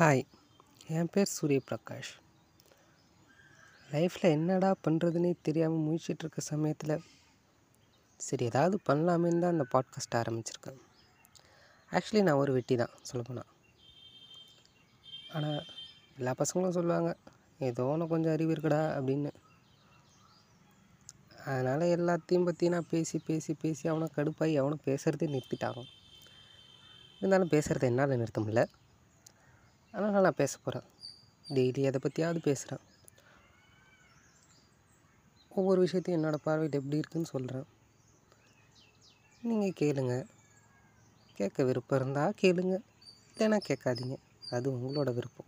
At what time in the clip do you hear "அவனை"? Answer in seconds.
23.88-24.08, 24.56-24.78